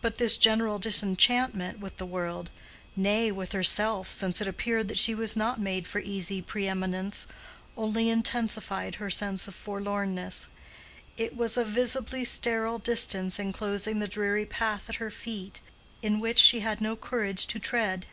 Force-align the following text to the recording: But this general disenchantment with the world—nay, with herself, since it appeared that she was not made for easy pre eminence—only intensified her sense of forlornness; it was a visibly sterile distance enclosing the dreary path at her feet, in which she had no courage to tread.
But 0.00 0.16
this 0.16 0.36
general 0.36 0.80
disenchantment 0.80 1.78
with 1.78 1.98
the 1.98 2.04
world—nay, 2.04 3.30
with 3.30 3.52
herself, 3.52 4.10
since 4.10 4.40
it 4.40 4.48
appeared 4.48 4.88
that 4.88 4.98
she 4.98 5.14
was 5.14 5.36
not 5.36 5.60
made 5.60 5.86
for 5.86 6.00
easy 6.00 6.42
pre 6.42 6.66
eminence—only 6.66 8.08
intensified 8.08 8.96
her 8.96 9.08
sense 9.08 9.46
of 9.46 9.54
forlornness; 9.54 10.48
it 11.16 11.36
was 11.36 11.56
a 11.56 11.62
visibly 11.64 12.24
sterile 12.24 12.80
distance 12.80 13.38
enclosing 13.38 14.00
the 14.00 14.08
dreary 14.08 14.46
path 14.46 14.88
at 14.88 14.96
her 14.96 15.12
feet, 15.12 15.60
in 16.02 16.18
which 16.18 16.40
she 16.40 16.58
had 16.58 16.80
no 16.80 16.96
courage 16.96 17.46
to 17.46 17.60
tread. 17.60 18.06